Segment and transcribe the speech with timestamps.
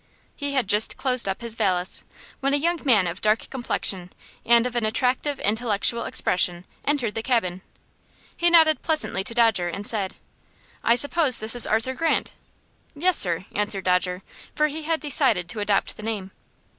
[0.35, 2.03] He had just closed up his valise,
[2.39, 4.11] when a young man of dark complexion
[4.43, 7.61] and of an attractive, intellectual expression, entered the cabin.
[8.35, 10.15] He nodded pleasantly to Dodger, and said:
[10.83, 12.33] "I suppose this is Arthur Grant?"
[12.95, 14.23] "Yes, sir," answered Dodger,
[14.55, 16.31] for he had decided to adopt the name.